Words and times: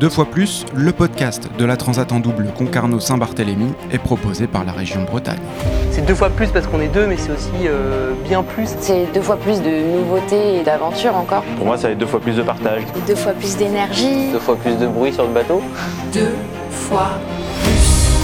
Deux 0.00 0.08
fois 0.08 0.26
plus, 0.26 0.64
le 0.76 0.92
podcast 0.92 1.50
de 1.58 1.64
la 1.64 1.76
Transat 1.76 2.12
en 2.12 2.20
double 2.20 2.52
Concarneau-Saint-Barthélemy 2.56 3.72
est 3.90 3.98
proposé 3.98 4.46
par 4.46 4.64
la 4.64 4.70
région 4.70 5.02
Bretagne. 5.02 5.40
C'est 5.90 6.06
deux 6.06 6.14
fois 6.14 6.30
plus 6.30 6.46
parce 6.50 6.68
qu'on 6.68 6.80
est 6.80 6.86
deux, 6.86 7.08
mais 7.08 7.16
c'est 7.16 7.32
aussi 7.32 7.50
euh, 7.66 8.12
bien 8.28 8.44
plus. 8.44 8.68
C'est 8.78 9.12
deux 9.12 9.22
fois 9.22 9.36
plus 9.36 9.60
de 9.60 9.96
nouveautés 9.96 10.60
et 10.60 10.62
d'aventures 10.62 11.16
encore. 11.16 11.42
Pour 11.56 11.66
moi, 11.66 11.76
ça 11.76 11.88
va 11.88 11.94
être 11.94 11.98
deux 11.98 12.06
fois 12.06 12.20
plus 12.20 12.36
de 12.36 12.42
partage. 12.42 12.82
Deux 13.08 13.16
fois 13.16 13.32
plus 13.32 13.56
d'énergie. 13.56 14.30
Deux 14.30 14.38
fois 14.38 14.54
plus 14.54 14.76
de 14.76 14.86
bruit 14.86 15.12
sur 15.12 15.24
le 15.24 15.32
bateau. 15.32 15.60
Deux 16.14 16.36
fois 16.70 17.18
plus. 17.64 18.14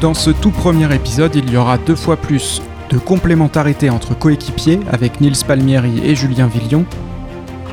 Dans 0.00 0.14
ce 0.14 0.30
tout 0.30 0.52
premier 0.52 0.92
épisode, 0.94 1.36
il 1.36 1.50
y 1.52 1.58
aura 1.58 1.76
deux 1.76 1.96
fois 1.96 2.16
plus 2.16 2.62
de 2.88 2.96
complémentarité 2.96 3.90
entre 3.90 4.18
coéquipiers 4.18 4.80
avec 4.90 5.20
Nils 5.20 5.44
Palmieri 5.46 6.00
et 6.02 6.14
Julien 6.14 6.46
Villion, 6.46 6.86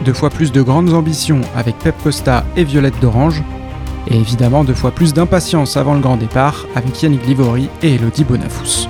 deux 0.01 0.13
fois 0.13 0.29
plus 0.29 0.51
de 0.51 0.61
grandes 0.61 0.93
ambitions 0.93 1.41
avec 1.55 1.77
Pep 1.77 1.95
Costa 2.03 2.43
et 2.55 2.63
Violette 2.63 2.99
d'Orange, 2.99 3.43
et 4.07 4.15
évidemment 4.15 4.63
deux 4.63 4.73
fois 4.73 4.91
plus 4.91 5.13
d'impatience 5.13 5.77
avant 5.77 5.93
le 5.93 5.99
grand 5.99 6.17
départ 6.17 6.65
avec 6.75 7.01
Yannick 7.01 7.25
Livori 7.25 7.69
et 7.81 7.95
Elodie 7.95 8.23
Bonafous. 8.23 8.87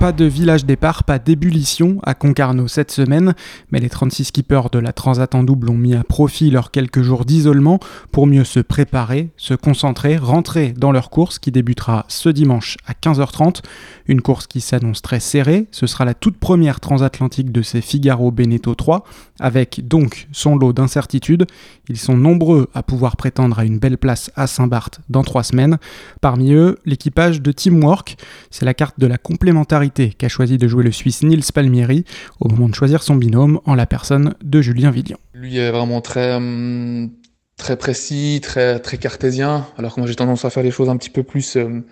Pas 0.00 0.12
de 0.12 0.24
village 0.24 0.64
départ, 0.64 1.04
pas 1.04 1.18
d'ébullition 1.18 1.98
à 2.04 2.14
Concarneau 2.14 2.68
cette 2.68 2.90
semaine, 2.90 3.34
mais 3.70 3.80
les 3.80 3.90
36 3.90 4.24
skippers 4.24 4.70
de 4.72 4.78
la 4.78 4.94
Transat 4.94 5.34
en 5.34 5.42
double 5.42 5.68
ont 5.68 5.76
mis 5.76 5.94
à 5.94 6.04
profit 6.04 6.50
leurs 6.50 6.70
quelques 6.70 7.02
jours 7.02 7.26
d'isolement 7.26 7.78
pour 8.10 8.26
mieux 8.26 8.44
se 8.44 8.60
préparer, 8.60 9.28
se 9.36 9.52
concentrer, 9.52 10.16
rentrer 10.16 10.72
dans 10.72 10.90
leur 10.90 11.10
course 11.10 11.38
qui 11.38 11.52
débutera 11.52 12.06
ce 12.08 12.30
dimanche 12.30 12.78
à 12.86 12.94
15h30. 12.94 13.60
Une 14.06 14.22
course 14.22 14.46
qui 14.46 14.62
s'annonce 14.62 15.02
très 15.02 15.20
serrée, 15.20 15.66
ce 15.70 15.86
sera 15.86 16.06
la 16.06 16.14
toute 16.14 16.38
première 16.38 16.80
transatlantique 16.80 17.52
de 17.52 17.60
ces 17.60 17.82
Figaro 17.82 18.30
Beneteau 18.30 18.74
3, 18.74 19.04
avec 19.38 19.86
donc 19.86 20.28
son 20.32 20.56
lot 20.56 20.72
d'incertitudes. 20.72 21.46
Ils 21.90 21.98
sont 21.98 22.16
nombreux 22.16 22.70
à 22.72 22.82
pouvoir 22.82 23.16
prétendre 23.18 23.58
à 23.58 23.66
une 23.66 23.78
belle 23.78 23.98
place 23.98 24.30
à 24.34 24.46
Saint-Barth 24.46 25.00
dans 25.10 25.24
trois 25.24 25.42
semaines. 25.42 25.76
Parmi 26.22 26.54
eux, 26.54 26.78
l'équipage 26.86 27.42
de 27.42 27.52
Teamwork, 27.52 28.16
c'est 28.50 28.64
la 28.64 28.72
carte 28.72 28.98
de 28.98 29.06
la 29.06 29.18
complémentarité 29.18 29.89
qu'a 29.90 30.28
choisi 30.28 30.58
de 30.58 30.68
jouer 30.68 30.84
le 30.84 30.92
Suisse 30.92 31.22
Nils 31.22 31.52
Palmieri 31.52 32.04
au 32.40 32.48
moment 32.48 32.68
de 32.68 32.74
choisir 32.74 33.02
son 33.02 33.16
binôme 33.16 33.60
en 33.64 33.74
la 33.74 33.86
personne 33.86 34.34
de 34.42 34.62
Julien 34.62 34.90
Villian. 34.90 35.18
Lui 35.34 35.58
est 35.58 35.70
vraiment 35.70 36.00
très, 36.00 36.34
hum, 36.34 37.10
très 37.56 37.76
précis, 37.76 38.40
très, 38.42 38.78
très 38.78 38.98
cartésien, 38.98 39.66
alors 39.76 39.94
que 39.94 40.00
moi 40.00 40.08
j'ai 40.08 40.16
tendance 40.16 40.44
à 40.44 40.50
faire 40.50 40.62
les 40.62 40.70
choses 40.70 40.88
un 40.88 40.96
petit 40.96 41.10
peu 41.10 41.22
plus 41.22 41.56
hum, 41.56 41.84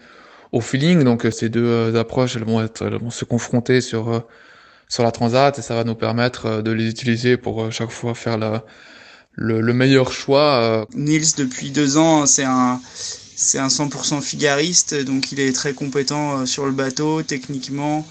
au 0.52 0.60
feeling. 0.60 1.04
Donc 1.04 1.24
euh, 1.26 1.30
ces 1.30 1.48
deux 1.48 1.64
euh, 1.64 2.00
approches, 2.00 2.36
elles 2.36 2.44
vont, 2.44 2.62
être, 2.62 2.86
elles 2.86 2.98
vont 2.98 3.10
se 3.10 3.24
confronter 3.24 3.80
sur, 3.80 4.08
euh, 4.08 4.20
sur 4.88 5.02
la 5.02 5.10
transat 5.10 5.58
et 5.58 5.62
ça 5.62 5.74
va 5.74 5.84
nous 5.84 5.94
permettre 5.94 6.62
de 6.62 6.70
les 6.70 6.88
utiliser 6.88 7.36
pour 7.36 7.70
chaque 7.72 7.90
fois 7.90 8.14
faire 8.14 8.38
la, 8.38 8.64
le, 9.32 9.60
le 9.60 9.72
meilleur 9.72 10.12
choix. 10.12 10.86
Nils, 10.94 11.36
depuis 11.36 11.70
deux 11.70 11.96
ans, 11.98 12.26
c'est 12.26 12.44
un 12.44 12.80
c'est 13.40 13.60
un 13.60 13.68
100% 13.68 14.20
figariste, 14.20 14.96
donc 15.04 15.30
il 15.30 15.38
est 15.38 15.52
très 15.52 15.72
compétent 15.72 16.40
euh, 16.40 16.44
sur 16.44 16.66
le 16.66 16.72
bateau, 16.72 17.22
techniquement, 17.22 18.04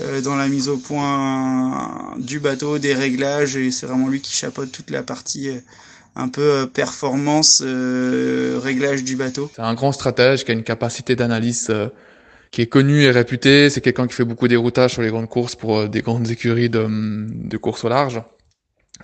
euh, 0.00 0.20
dans 0.20 0.36
la 0.36 0.46
mise 0.46 0.68
au 0.68 0.76
point 0.76 2.14
du 2.16 2.38
bateau, 2.38 2.78
des 2.78 2.94
réglages, 2.94 3.56
et 3.56 3.72
c'est 3.72 3.86
vraiment 3.86 4.06
lui 4.06 4.20
qui 4.20 4.32
chapeaute 4.32 4.70
toute 4.70 4.90
la 4.90 5.02
partie 5.02 5.48
euh, 5.48 5.58
un 6.14 6.28
peu 6.28 6.68
performance, 6.72 7.60
réglage 7.60 9.02
du 9.02 9.16
bateau. 9.16 9.50
C'est 9.54 9.62
un 9.62 9.74
grand 9.74 9.90
stratège 9.90 10.44
qui 10.44 10.52
a 10.52 10.54
une 10.54 10.64
capacité 10.64 11.16
d'analyse 11.16 11.72
qui 12.50 12.62
est 12.62 12.66
connu 12.66 13.02
et 13.02 13.10
réputé. 13.12 13.70
C'est 13.70 13.80
quelqu'un 13.80 14.08
qui 14.08 14.14
fait 14.14 14.24
beaucoup 14.24 14.48
déroutage 14.48 14.94
sur 14.94 15.02
les 15.02 15.10
grandes 15.10 15.28
courses 15.28 15.54
pour 15.54 15.88
des 15.88 16.02
grandes 16.02 16.28
écuries 16.28 16.70
de, 16.70 16.88
de 16.88 17.56
course 17.56 17.84
au 17.84 17.88
large. 17.88 18.20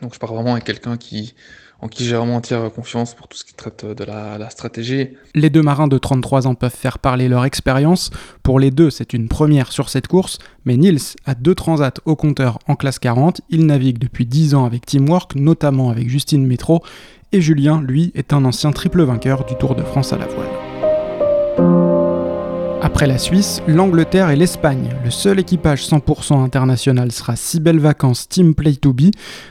Donc 0.03 0.12
je 0.12 0.19
parle 0.19 0.34
vraiment 0.34 0.54
avec 0.54 0.65
quelqu'un 0.65 0.97
qui 0.97 1.34
en 1.81 1.89
qui 1.89 2.05
j'ai 2.05 2.17
vraiment 2.17 2.37
entière 2.37 2.73
confiance 2.73 3.15
pour 3.15 3.29
tout 3.29 3.37
ce 3.37 3.45
qui 3.45 3.55
traite 3.55 3.85
de 3.85 4.05
la, 4.05 4.49
stratégie. 4.51 5.09
Les 5.35 5.51
deux 5.51 5.62
marins 5.62 5.89
de 5.89 5.99
33 5.99 6.47
ans 6.47 6.55
peuvent 6.55 6.75
faire 6.75 6.99
parler 6.99 7.29
leur 7.29 7.45
expérience. 7.45 8.11
Pour 8.43 8.59
les 8.59 8.71
deux, 8.71 8.91
c'est 8.91 9.12
une 9.12 9.29
première 9.29 9.73
sur 9.73 9.89
cette 9.89 10.07
course, 10.07 10.39
mais 10.65 10.77
Nils 10.77 11.17
a 11.27 11.35
deux 11.35 11.55
transats 11.55 12.01
au 12.05 12.17
compteur 12.17 12.59
en 12.69 12.77
classe 12.77 12.99
40. 12.99 13.41
Il 13.51 13.67
navigue 13.67 13.99
depuis 13.99 14.27
10 14.27 14.55
ans 14.55 14.65
avec 14.65 14.87
Teamwork, 14.87 15.35
notamment 15.35 15.91
avec 15.91 16.09
Justine 16.09 16.47
Métro, 16.47 16.83
et 17.33 17.41
Julien, 17.41 17.83
lui, 17.83 18.12
est 18.15 18.33
un 18.33 18.45
ancien 18.45 18.71
triple 18.73 19.03
vainqueur 19.03 19.45
du 19.45 19.56
Tour 19.56 19.75
de 19.75 19.83
France 19.83 20.12
à 20.12 20.19
la 20.19 20.27
voile. 20.27 20.74
Après 22.94 23.09
la 23.09 23.19
Suisse, 23.19 23.60
l'Angleterre 23.66 24.31
et 24.31 24.37
l'Espagne. 24.37 24.88
Le 25.03 25.10
seul 25.10 25.41
équipage 25.41 25.84
100% 25.84 26.41
international 26.41 27.10
sera 27.10 27.34
Belles 27.60 27.81
Vacances 27.81 28.28
Team 28.28 28.55
Play 28.55 28.77
to 28.77 28.93
Be, 28.93 29.10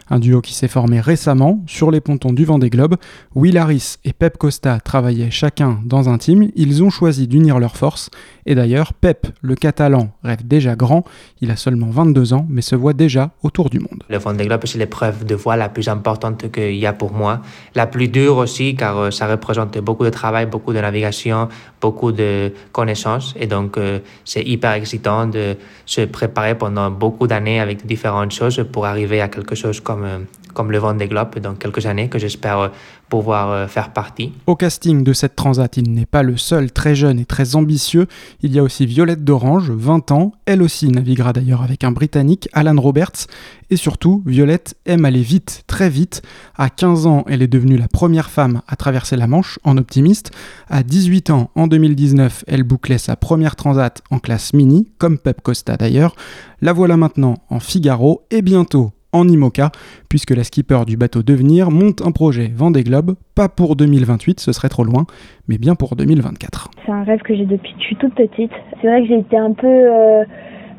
un 0.09 0.19
duo 0.19 0.39
qui 0.39 0.53
s'est 0.53 0.69
formé 0.69 1.01
récemment 1.01 1.61
sur 1.67 1.91
les 1.91 1.99
pontons 1.99 2.31
du 2.31 2.45
Vendée 2.45 2.69
Globe. 2.69 2.95
Will 3.35 3.57
Harris 3.57 3.97
et 4.05 4.13
Pep 4.13 4.37
Costa 4.37 4.79
travaillaient 4.79 5.29
chacun 5.29 5.81
dans 5.83 6.07
un 6.07 6.17
team, 6.17 6.51
ils 6.55 6.83
ont 6.83 6.89
choisi 6.89 7.27
d'unir 7.27 7.59
leurs 7.59 7.75
forces. 7.75 8.09
Et 8.45 8.55
d'ailleurs, 8.55 8.93
Pep, 8.93 9.27
le 9.41 9.55
catalan, 9.55 10.11
rêve 10.23 10.47
déjà 10.47 10.75
grand, 10.77 11.03
il 11.41 11.51
a 11.51 11.57
seulement 11.57 11.89
22 11.89 12.31
ans, 12.33 12.45
mais 12.49 12.61
se 12.61 12.77
voit 12.77 12.93
déjà 12.93 13.31
autour 13.43 13.69
du 13.69 13.79
monde. 13.79 14.03
Le 14.07 14.19
Vendée 14.19 14.45
Globe, 14.45 14.61
c'est 14.63 14.79
l'épreuve 14.79 15.25
de 15.25 15.35
voile 15.35 15.59
la 15.59 15.67
plus 15.67 15.89
importante 15.89 16.49
qu'il 16.49 16.75
y 16.75 16.85
a 16.85 16.93
pour 16.93 17.11
moi. 17.11 17.41
La 17.75 17.87
plus 17.87 18.07
dure 18.07 18.37
aussi, 18.37 18.75
car 18.75 18.97
euh, 18.97 19.11
ça 19.11 19.27
représente 19.27 19.77
beaucoup 19.79 20.05
de 20.05 20.09
travail, 20.09 20.45
beaucoup 20.45 20.71
de 20.71 20.79
navigation, 20.79 21.49
beaucoup 21.81 22.13
de 22.13 22.53
connaissances. 22.71 23.32
Et 23.35 23.47
donc, 23.47 23.77
euh, 23.77 23.99
c'est 24.25 24.43
hyper 24.43 24.73
excitant 24.73 25.27
de 25.27 25.55
se 25.85 26.01
préparer 26.01 26.55
pendant 26.55 26.89
beaucoup 26.91 27.27
d'années 27.27 27.59
avec 27.59 27.85
différentes 27.85 28.31
choses 28.31 28.63
pour 28.71 28.85
arriver 28.85 29.21
à 29.21 29.27
quelque 29.27 29.55
chose 29.55 29.79
comme, 29.79 30.03
euh, 30.03 30.19
comme 30.53 30.71
le 30.71 30.77
Vendée 30.77 31.07
Globe 31.07 31.39
dans 31.39 31.55
quelques 31.55 31.85
années 31.85 32.09
que 32.09 32.19
j'espère 32.19 32.59
euh, 32.59 32.69
pouvoir 33.13 33.51
euh, 33.51 33.67
faire 33.67 33.93
partie. 33.93 34.33
Au 34.47 34.55
casting 34.55 35.03
de 35.03 35.13
cette 35.13 35.35
transat, 35.35 35.77
il 35.77 35.91
n'est 35.93 36.07
pas 36.07 36.23
le 36.23 36.35
seul 36.35 36.71
très 36.71 36.95
jeune 36.95 37.19
et 37.19 37.25
très 37.25 37.55
ambitieux. 37.55 38.07
Il 38.41 38.51
y 38.53 38.57
a 38.57 38.63
aussi 38.63 38.87
Violette 38.87 39.23
d'Orange, 39.23 39.69
20 39.69 40.09
ans. 40.09 40.31
Elle 40.47 40.63
aussi 40.63 40.87
naviguera 40.87 41.31
d'ailleurs 41.31 41.61
avec 41.61 41.83
un 41.83 41.91
Britannique, 41.91 42.49
Alan 42.53 42.81
Roberts. 42.81 43.27
Et 43.69 43.75
surtout, 43.75 44.23
Violette 44.25 44.75
aime 44.85 45.05
aller 45.05 45.21
vite, 45.21 45.63
très 45.67 45.91
vite. 45.91 46.23
À 46.57 46.71
15 46.71 47.05
ans, 47.05 47.23
elle 47.27 47.43
est 47.43 47.47
devenue 47.47 47.77
la 47.77 47.87
première 47.87 48.31
femme 48.31 48.61
à 48.67 48.75
traverser 48.75 49.15
la 49.15 49.27
Manche 49.27 49.59
en 49.63 49.77
optimiste. 49.77 50.31
À 50.67 50.81
18 50.81 51.29
ans, 51.29 51.51
en 51.53 51.67
2019, 51.67 52.45
elle 52.47 52.63
bouclait 52.63 52.97
sa 52.97 53.15
première 53.23 53.55
transat 53.55 54.01
en 54.11 54.19
classe 54.19 54.53
mini, 54.53 54.91
comme 54.99 55.17
Pep 55.17 55.39
Costa 55.39 55.77
d'ailleurs. 55.77 56.13
La 56.61 56.73
voilà 56.73 56.97
maintenant 56.97 57.35
en 57.49 57.61
Figaro 57.61 58.23
et 58.31 58.41
bientôt 58.41 58.91
en 59.13 59.29
IMOCA, 59.29 59.71
puisque 60.09 60.31
la 60.31 60.43
skipper 60.43 60.83
du 60.85 60.97
bateau 60.97 61.23
Devenir 61.23 61.71
monte 61.71 62.01
un 62.05 62.11
projet 62.11 62.51
Vendée 62.53 62.83
Globe, 62.83 63.15
pas 63.33 63.47
pour 63.47 63.77
2028, 63.77 64.41
ce 64.41 64.51
serait 64.51 64.67
trop 64.67 64.83
loin, 64.83 65.05
mais 65.47 65.57
bien 65.57 65.75
pour 65.75 65.95
2024. 65.95 66.69
C'est 66.85 66.91
un 66.91 67.03
rêve 67.03 67.21
que 67.21 67.33
j'ai 67.33 67.45
depuis 67.45 67.71
que 67.71 67.79
je 67.79 67.85
suis 67.85 67.95
toute 67.95 68.13
petite. 68.13 68.51
C'est 68.81 68.87
vrai 68.87 69.01
que 69.03 69.07
j'ai 69.07 69.19
été 69.19 69.37
un 69.37 69.53
peu 69.53 69.67
euh, 69.67 70.25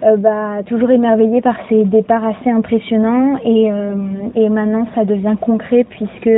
euh, 0.03 0.17
bah, 0.19 0.63
toujours 0.67 0.91
émerveillée 0.91 1.41
par 1.41 1.57
ces 1.71 1.87
départs 1.87 2.27
assez 2.27 2.51
impressionnants 2.51 3.39
et, 3.43 3.73
euh, 3.73 3.95
et 4.35 4.51
maintenant 4.51 4.87
ça 4.95 5.07
devient 5.07 5.37
concret 5.41 5.87
puisque 5.89 6.37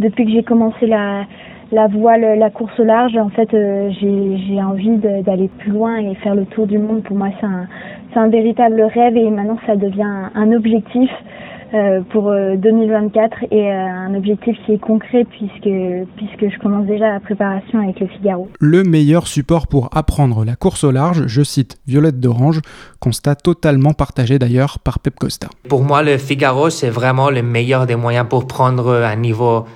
depuis 0.00 0.24
que 0.24 0.32
j'ai 0.32 0.42
commencé 0.42 0.88
la 0.88 1.26
la 1.72 1.86
voile, 1.86 2.38
la 2.38 2.50
course 2.50 2.78
au 2.78 2.84
large, 2.84 3.16
en 3.16 3.28
fait, 3.30 3.48
j'ai 3.50 4.62
envie 4.62 4.96
d'aller 4.96 5.48
plus 5.58 5.70
loin 5.70 5.96
et 5.98 6.14
faire 6.16 6.34
le 6.34 6.46
tour 6.46 6.66
du 6.66 6.78
monde. 6.78 7.02
Pour 7.02 7.16
moi, 7.16 7.28
c'est 7.40 8.18
un, 8.18 8.28
véritable 8.28 8.82
rêve 8.82 9.16
et 9.16 9.30
maintenant 9.30 9.58
ça 9.66 9.76
devient 9.76 10.30
un 10.34 10.52
objectif 10.52 11.10
euh, 11.74 12.00
pour 12.10 12.32
2024 12.32 13.36
euh, 13.42 13.46
et 13.50 13.70
euh, 13.70 13.74
un 13.76 14.14
objectif 14.14 14.56
qui 14.64 14.72
est 14.72 14.78
concret 14.78 15.24
puisque, 15.24 15.68
puisque 16.16 16.54
je 16.54 16.58
commence 16.60 16.86
déjà 16.86 17.12
la 17.12 17.20
préparation 17.20 17.80
avec 17.82 18.00
le 18.00 18.06
Figaro. 18.06 18.48
Le 18.58 18.84
meilleur 18.84 19.26
support 19.26 19.66
pour 19.66 19.90
apprendre 19.92 20.46
la 20.46 20.56
course 20.56 20.82
au 20.84 20.90
large, 20.90 21.26
je 21.26 21.42
cite 21.42 21.76
Violette 21.86 22.20
d'Orange, 22.20 22.62
constat 23.00 23.34
totalement 23.34 23.92
partagé 23.92 24.38
d'ailleurs 24.38 24.78
par 24.78 24.98
Pep 24.98 25.16
Costa. 25.16 25.48
Pour 25.68 25.84
moi, 25.84 26.02
le 26.02 26.16
Figaro, 26.16 26.70
c'est 26.70 26.88
vraiment 26.88 27.28
le 27.28 27.42
meilleur 27.42 27.84
des 27.84 27.96
moyens 27.96 28.26
pour 28.26 28.46
prendre 28.46 28.90
un 28.90 29.16
niveau 29.16 29.66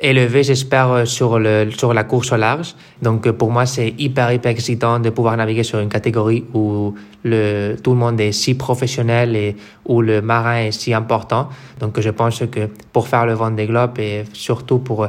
élevé, 0.00 0.42
j'espère, 0.42 0.90
euh, 0.90 1.04
sur, 1.04 1.38
le, 1.38 1.70
sur 1.70 1.92
la 1.94 2.04
course 2.04 2.32
au 2.32 2.36
large. 2.36 2.74
Donc, 3.02 3.26
euh, 3.26 3.32
pour 3.32 3.50
moi, 3.50 3.66
c'est 3.66 3.94
hyper, 3.98 4.32
hyper 4.32 4.50
excitant 4.50 4.98
de 5.00 5.10
pouvoir 5.10 5.36
naviguer 5.36 5.62
sur 5.62 5.78
une 5.80 5.88
catégorie 5.88 6.44
où 6.54 6.94
le, 7.24 7.76
tout 7.82 7.90
le 7.90 7.96
monde 7.96 8.20
est 8.20 8.32
si 8.32 8.54
professionnel 8.54 9.36
et 9.36 9.56
où 9.86 10.00
le 10.00 10.22
marin 10.22 10.64
est 10.66 10.72
si 10.72 10.94
important. 10.94 11.48
Donc, 11.80 12.00
je 12.00 12.10
pense 12.10 12.42
que 12.50 12.68
pour 12.92 13.08
faire 13.08 13.26
le 13.26 13.34
Vendée 13.34 13.66
Globe 13.66 13.98
et 13.98 14.24
surtout 14.32 14.78
pour 14.78 15.04
euh, 15.04 15.08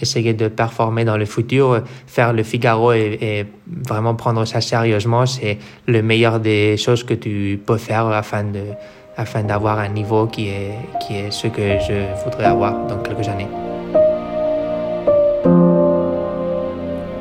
essayer 0.00 0.34
de 0.34 0.48
performer 0.48 1.04
dans 1.04 1.16
le 1.16 1.24
futur, 1.24 1.82
faire 2.06 2.32
le 2.32 2.42
Figaro 2.42 2.92
et, 2.92 3.18
et 3.20 3.46
vraiment 3.88 4.14
prendre 4.14 4.44
ça 4.44 4.60
sérieusement, 4.60 5.26
c'est 5.26 5.58
le 5.86 6.02
meilleur 6.02 6.40
des 6.40 6.76
choses 6.76 7.04
que 7.04 7.14
tu 7.14 7.60
peux 7.64 7.78
faire 7.78 8.06
afin 8.06 8.44
de 8.44 8.62
afin 9.16 9.42
d'avoir 9.42 9.78
un 9.78 9.88
niveau 9.88 10.26
qui 10.26 10.48
est, 10.48 10.74
qui 11.00 11.14
est 11.14 11.30
ce 11.30 11.46
que 11.46 11.78
je 11.80 12.22
voudrais 12.22 12.44
avoir 12.44 12.86
dans 12.86 12.98
quelques 12.98 13.26
années. 13.28 13.48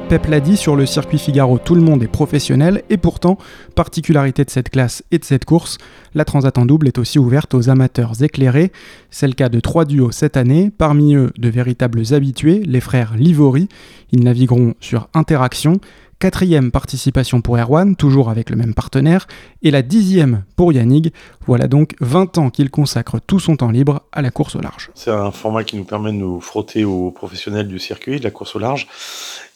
Pep 0.08 0.28
l'a 0.28 0.40
dit, 0.40 0.56
sur 0.56 0.76
le 0.76 0.86
circuit 0.86 1.18
Figaro, 1.18 1.58
tout 1.58 1.74
le 1.74 1.82
monde 1.82 2.04
est 2.04 2.08
professionnel 2.08 2.84
et 2.92 2.98
pourtant, 2.98 3.40
particularité 3.74 4.46
de 4.46 4.52
cette 4.52 4.70
classe 4.70 5.04
et 5.10 5.18
de 5.18 5.26
cette 5.26 5.46
course, 5.46 5.80
la 6.14 6.26
Transat 6.26 6.56
en 6.60 6.68
double 6.68 6.88
est 6.88 7.00
aussi 7.00 7.18
ouverte 7.18 7.56
aux 7.56 7.70
amateurs 7.70 8.22
éclairés. 8.22 8.72
C'est 9.10 9.28
le 9.28 9.34
cas 9.34 9.50
de 9.50 9.60
trois 9.60 9.84
duos 9.84 10.12
cette 10.12 10.38
année, 10.38 10.70
parmi 10.70 11.16
eux 11.16 11.34
de 11.40 11.50
véritables 11.50 12.04
habitués, 12.14 12.62
les 12.64 12.82
frères 12.82 13.16
Livori. 13.18 13.68
Ils 14.12 14.24
navigueront 14.24 14.76
sur 14.80 15.10
Interaction. 15.16 15.80
Quatrième 16.20 16.72
participation 16.72 17.42
pour 17.42 17.58
Erwan, 17.58 17.96
toujours 17.96 18.30
avec 18.30 18.50
le 18.50 18.56
même 18.56 18.74
partenaire, 18.74 19.28
et 19.64 19.72
la 19.72 19.82
dixième 19.82 20.44
pour 20.56 20.72
Yannick. 20.72 21.14
Voilà 21.46 21.68
donc 21.68 21.94
20 22.00 22.38
ans 22.38 22.50
qu'il 22.52 22.70
consacre 22.70 23.20
tout 23.20 23.40
son 23.40 23.58
temps 23.58 23.72
libre 23.72 24.04
à 24.14 24.22
la 24.22 24.32
course 24.32 24.56
au 24.56 24.62
large. 24.62 24.92
C'est 24.94 25.12
un 25.12 25.32
format 25.32 25.66
qui 25.66 25.76
nous 25.76 25.84
permet 25.84 26.12
de 26.12 26.18
nous 26.18 26.40
frotter 26.40 26.86
aux 26.86 27.12
professionnels 27.12 27.68
du 27.68 27.80
circuit, 27.80 28.20
de 28.20 28.24
la 28.24 28.32
course 28.32 28.56
au 28.56 28.60
large. 28.60 28.88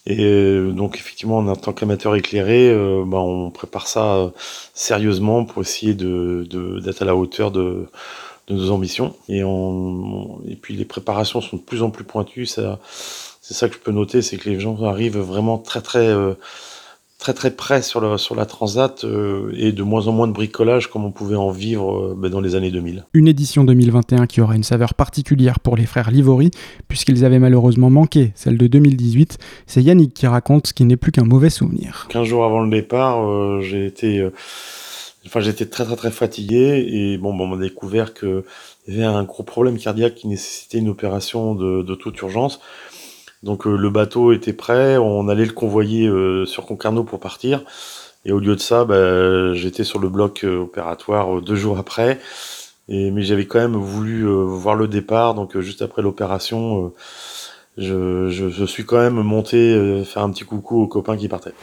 Et 0.10 0.24
euh, 0.24 0.72
donc 0.72 0.98
effectivement, 0.98 1.38
en 1.38 1.56
tant 1.56 1.72
qu'amateur 1.72 2.16
éclairé, 2.16 2.72
euh, 2.72 3.04
bah, 3.06 3.20
on 3.20 3.52
prépare 3.52 3.88
ça 3.88 4.16
euh, 4.16 4.30
sérieusement 4.74 5.46
pour 5.46 5.62
essayer 5.62 5.94
de, 5.94 6.48
d'être 6.84 7.04
à 7.04 7.06
la 7.06 7.16
hauteur 7.16 7.52
de, 7.52 7.88
de 8.48 8.56
nos 8.56 8.72
ambitions. 8.72 9.16
Et, 9.30 9.44
on, 9.44 10.42
et 10.48 10.56
puis 10.56 10.76
les 10.76 10.86
préparations 10.86 11.42
sont 11.42 11.58
de 11.58 11.62
plus 11.62 11.84
en 11.84 11.92
plus 11.92 12.04
pointues. 12.06 12.48
C'est 12.48 12.66
ça 13.42 13.70
que 13.70 13.76
je 13.76 13.80
peux 13.80 13.92
noter, 13.92 14.24
c'est 14.24 14.38
que 14.38 14.50
les 14.50 14.60
gens 14.60 14.82
arrivent 14.84 15.20
vraiment 15.20 15.60
très 15.60 15.82
très 15.82 16.08
euh, 16.08 16.34
très 17.20 17.34
très 17.34 17.52
près 17.52 17.82
sur 17.82 18.00
la, 18.00 18.18
sur 18.18 18.34
la 18.34 18.46
transat 18.46 19.04
euh, 19.04 19.52
et 19.58 19.74
de 19.74 19.84
moins 19.84 20.08
en 20.08 20.14
moins 20.14 20.28
de 20.28 20.32
bricolage 20.32 20.88
comme 20.88 21.04
on 21.04 21.12
pouvait 21.12 21.36
en 21.36 21.52
vivre 21.52 21.98
euh, 21.98 22.16
bah, 22.18 22.30
dans 22.30 22.40
les 22.40 22.56
années 22.56 22.72
2000. 22.72 23.06
Une 23.14 23.28
édition 23.28 23.66
2021 23.66 24.26
qui 24.26 24.40
aura 24.40 24.56
une 24.56 24.64
saveur 24.64 24.94
particulière 24.94 25.60
pour 25.60 25.76
les 25.76 25.86
frères 25.86 26.12
Livori 26.12 26.50
puisqu'ils 26.88 27.26
avaient 27.26 27.40
malheureusement 27.40 27.90
manqué 27.90 28.32
celle 28.36 28.58
de 28.58 28.68
2018. 28.68 29.38
C'est 29.68 29.84
Yannick 29.84 30.14
qui 30.14 30.28
raconte 30.28 30.68
ce 30.68 30.74
qui 30.74 30.86
n'est 30.86 30.98
plus 30.98 31.12
qu'un 31.12 31.26
mauvais 31.26 31.50
souvenir. 31.50 32.08
15 32.10 32.26
jours 32.26 32.46
avant 32.46 32.62
le 32.62 32.70
départ, 32.70 33.62
j'ai 33.62 33.86
été 33.86 34.26
enfin 35.26 35.42
j'étais 35.42 35.66
très 35.66 35.84
très 35.84 35.98
très 35.98 36.12
fatigué 36.12 36.88
et 36.90 37.18
bon, 37.18 37.34
bon 37.34 37.44
on 37.44 37.48
m'a 37.48 37.58
découvert 37.58 38.14
qu'il 38.14 38.44
y 38.88 38.96
avait 38.96 39.04
un 39.04 39.24
gros 39.24 39.44
problème 39.44 39.78
cardiaque 39.78 40.16
qui 40.16 40.28
nécessitait 40.30 40.78
une 40.78 40.90
opération 40.90 41.54
de, 41.54 41.82
de 41.82 41.96
toute 41.96 42.18
urgence. 42.22 42.62
Donc 43.44 43.68
euh, 43.68 43.76
le 43.76 43.90
bateau 43.90 44.34
était 44.34 44.54
prêt, 44.54 44.98
on 44.98 45.30
allait 45.30 45.46
le 45.46 45.54
convoyer 45.54 46.08
euh, 46.08 46.46
sur 46.46 46.66
Concarneau 46.66 47.04
pour 47.04 47.20
partir. 47.20 47.64
Et 48.26 48.32
au 48.32 48.40
lieu 48.40 48.56
de 48.56 48.62
ça, 48.62 48.84
bah, 48.84 49.54
j'étais 49.54 49.86
sur 49.86 50.00
le 50.00 50.10
bloc 50.10 50.44
euh, 50.44 50.58
opératoire 50.58 51.42
deux 51.42 51.56
jours 51.56 51.78
après. 51.78 52.20
Et, 52.90 53.12
mais 53.12 53.22
j'avais 53.22 53.46
quand 53.46 53.60
même 53.60 53.76
voulu 53.76 54.26
voir 54.26 54.76
le 54.76 54.88
départ, 54.88 55.36
donc 55.36 55.58
juste 55.60 55.84
après 55.84 56.02
l'opération, 56.02 56.92
je, 57.78 58.30
je, 58.30 58.50
je, 58.50 58.66
suis 58.66 58.84
quand 58.84 58.98
même 58.98 59.22
monté 59.22 60.04
faire 60.06 60.24
un 60.24 60.32
petit 60.32 60.44
coucou 60.44 60.82
aux 60.82 60.88
copains 60.88 61.16
qui 61.16 61.28
partaient. 61.28 61.54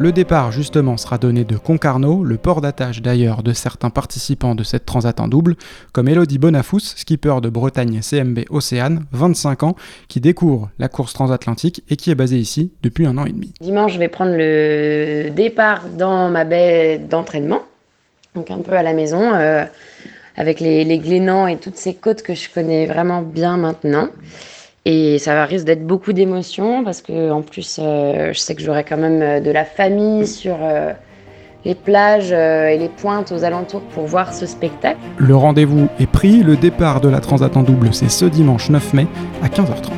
Le 0.00 0.12
départ 0.12 0.50
justement 0.50 0.96
sera 0.96 1.18
donné 1.18 1.44
de 1.44 1.58
Concarneau, 1.58 2.24
le 2.24 2.38
port 2.38 2.62
d'attache 2.62 3.02
d'ailleurs 3.02 3.42
de 3.42 3.52
certains 3.52 3.90
participants 3.90 4.54
de 4.54 4.62
cette 4.64 4.86
transat 4.86 5.20
en 5.20 5.28
double, 5.28 5.56
comme 5.92 6.08
Elodie 6.08 6.38
Bonafous, 6.38 6.80
skipper 6.80 7.42
de 7.42 7.50
Bretagne 7.50 8.00
CMB 8.00 8.46
Océane, 8.48 9.04
25 9.12 9.62
ans, 9.62 9.76
qui 10.08 10.22
découvre 10.22 10.70
la 10.78 10.88
course 10.88 11.12
transatlantique 11.12 11.84
et 11.90 11.96
qui 11.96 12.10
est 12.10 12.14
basée 12.14 12.38
ici 12.38 12.72
depuis 12.82 13.04
un 13.04 13.18
an 13.18 13.26
et 13.26 13.32
demi. 13.32 13.52
Dimanche, 13.60 13.92
je 13.92 13.98
vais 13.98 14.08
prendre 14.08 14.32
le 14.34 15.28
départ 15.36 15.82
dans 15.90 16.30
ma 16.30 16.44
baie 16.44 16.96
d'entraînement, 16.96 17.60
donc 18.34 18.50
un 18.50 18.60
peu 18.60 18.72
à 18.72 18.82
la 18.82 18.94
maison, 18.94 19.34
euh, 19.34 19.66
avec 20.34 20.60
les, 20.60 20.84
les 20.84 20.98
Glénans 20.98 21.46
et 21.46 21.58
toutes 21.58 21.76
ces 21.76 21.92
côtes 21.92 22.22
que 22.22 22.34
je 22.34 22.48
connais 22.48 22.86
vraiment 22.86 23.20
bien 23.20 23.58
maintenant. 23.58 24.08
Et 24.86 25.18
ça 25.18 25.34
va 25.34 25.44
risque 25.44 25.66
d'être 25.66 25.86
beaucoup 25.86 26.12
d'émotions 26.12 26.84
parce 26.84 27.02
que 27.02 27.30
en 27.30 27.42
plus, 27.42 27.78
euh, 27.82 28.32
je 28.32 28.38
sais 28.38 28.54
que 28.54 28.62
j'aurai 28.62 28.84
quand 28.84 28.96
même 28.96 29.20
euh, 29.20 29.40
de 29.40 29.50
la 29.50 29.64
famille 29.64 30.26
sur 30.26 30.56
euh, 30.62 30.92
les 31.66 31.74
plages 31.74 32.32
euh, 32.32 32.68
et 32.68 32.78
les 32.78 32.88
pointes 32.88 33.32
aux 33.32 33.44
alentours 33.44 33.82
pour 33.82 34.06
voir 34.06 34.32
ce 34.32 34.46
spectacle. 34.46 34.98
Le 35.18 35.36
rendez-vous 35.36 35.88
est 35.98 36.06
pris. 36.06 36.42
Le 36.42 36.56
départ 36.56 37.00
de 37.02 37.08
la 37.10 37.20
Transat 37.20 37.54
en 37.56 37.62
double, 37.62 37.92
c'est 37.92 38.08
ce 38.08 38.24
dimanche 38.24 38.70
9 38.70 38.94
mai 38.94 39.06
à 39.42 39.48
15h30. 39.48 39.90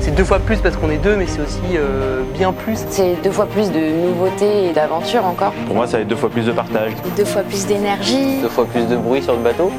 C'est 0.00 0.14
deux 0.14 0.24
fois 0.24 0.38
plus 0.38 0.58
parce 0.58 0.76
qu'on 0.76 0.90
est 0.90 1.02
deux, 1.02 1.16
mais 1.16 1.26
c'est 1.26 1.40
aussi 1.40 1.60
euh, 1.76 2.22
bien 2.36 2.52
plus. 2.52 2.78
C'est 2.88 3.16
deux 3.22 3.30
fois 3.30 3.46
plus 3.46 3.70
de 3.70 3.78
nouveautés 3.78 4.68
et 4.68 4.72
d'aventures 4.72 5.24
encore. 5.24 5.52
Pour 5.66 5.76
moi, 5.76 5.86
ça 5.86 5.96
va 5.98 6.02
être 6.02 6.08
deux 6.08 6.16
fois 6.16 6.30
plus 6.30 6.44
de 6.46 6.52
partage. 6.52 6.92
Deux 7.16 7.24
fois 7.24 7.42
plus 7.42 7.66
d'énergie. 7.66 8.40
Deux 8.42 8.48
fois 8.48 8.66
plus 8.66 8.86
de 8.86 8.96
bruit 8.96 9.22
sur 9.22 9.34
le 9.34 9.40
bateau. 9.42 9.70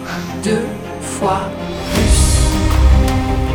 Deux 0.43 0.65
fois 1.01 1.41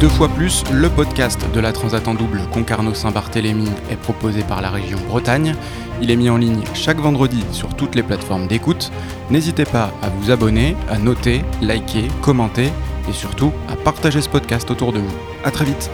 deux 0.05 0.11
fois 0.11 0.29
plus, 0.29 0.65
le 0.71 0.91
podcast 0.91 1.41
de 1.55 1.61
la 1.61 1.73
Transat 1.73 2.06
en 2.06 2.12
double 2.12 2.43
Concarneau-Saint-Barthélemy 2.53 3.71
est 3.91 3.97
proposé 3.97 4.43
par 4.43 4.61
la 4.61 4.69
région 4.69 4.99
Bretagne. 5.09 5.56
Il 6.03 6.11
est 6.11 6.17
mis 6.17 6.29
en 6.29 6.37
ligne 6.37 6.61
chaque 6.75 6.99
vendredi 6.99 7.43
sur 7.53 7.75
toutes 7.75 7.95
les 7.95 8.03
plateformes 8.03 8.47
d'écoute. 8.47 8.93
N'hésitez 9.31 9.65
pas 9.65 9.95
à 10.03 10.11
vous 10.11 10.31
abonner, 10.31 10.77
à 10.91 10.99
noter, 10.99 11.41
liker, 11.62 12.09
commenter 12.21 12.71
et 13.09 13.12
surtout 13.15 13.51
à 13.67 13.77
partager 13.77 14.21
ce 14.21 14.29
podcast 14.29 14.71
autour 14.71 14.93
de 14.93 14.99
vous. 14.99 15.15
A 15.43 15.51
très 15.51 15.65
vite 15.65 15.91